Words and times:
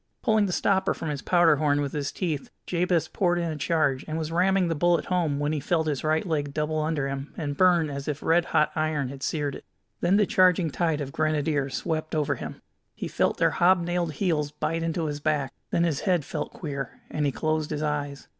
Pulling 0.23 0.47
the 0.47 0.51
stopper 0.51 0.95
from 0.95 1.09
his 1.09 1.21
powder 1.21 1.57
horn 1.57 1.79
with 1.79 1.91
his 1.93 2.11
teeth, 2.11 2.49
Jabez 2.65 3.07
poured 3.07 3.37
in 3.37 3.51
a 3.51 3.55
charge, 3.55 4.03
and 4.07 4.17
was 4.17 4.31
ramming 4.31 4.67
the 4.67 4.73
bullet 4.73 5.05
home 5.05 5.37
when 5.39 5.51
he 5.53 5.59
felt 5.59 5.85
his 5.85 6.03
right 6.03 6.25
leg 6.25 6.55
double 6.55 6.79
under 6.81 7.07
him 7.07 7.35
and 7.37 7.55
burn 7.55 7.87
as 7.87 8.07
if 8.07 8.23
red 8.23 8.45
hot 8.45 8.71
iron 8.75 9.09
had 9.09 9.21
seared 9.21 9.53
it. 9.53 9.63
Then 9.99 10.17
the 10.17 10.25
charging 10.25 10.71
tide 10.71 11.01
of 11.01 11.11
Grenadiers 11.11 11.75
swept 11.75 12.15
over 12.15 12.33
him. 12.33 12.63
He 12.95 13.07
felt 13.07 13.37
their 13.37 13.51
hobnailed 13.51 14.13
heels 14.13 14.49
bite 14.49 14.81
into 14.81 15.05
his 15.05 15.19
back; 15.19 15.53
then 15.69 15.83
his 15.83 15.99
head 15.99 16.25
felt 16.25 16.51
queer, 16.51 16.99
and 17.11 17.23
he 17.27 17.31
closed 17.31 17.69
his 17.69 17.83
eyes. 17.83 18.27